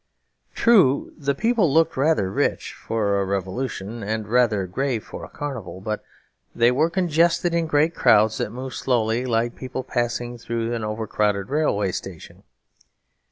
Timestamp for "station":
11.91-12.41